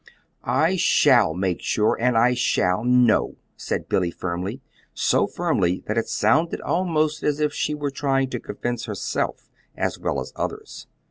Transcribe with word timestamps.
"I 0.43 0.77
shall 0.77 1.35
make 1.35 1.61
sure, 1.61 1.95
and 1.99 2.17
I 2.17 2.33
shall 2.33 2.83
know," 2.83 3.35
said 3.55 3.87
Billy, 3.87 4.09
firmly 4.09 4.59
so 4.95 5.27
firmly 5.27 5.83
that 5.85 5.95
it 5.95 6.07
sounded 6.07 6.59
almost 6.61 7.21
as 7.21 7.39
if 7.39 7.53
she 7.53 7.75
were 7.75 7.91
trying 7.91 8.31
to 8.31 8.39
convince 8.39 8.85
herself 8.85 9.51
as 9.77 9.99
well 9.99 10.19
as 10.19 10.33
others. 10.35 10.87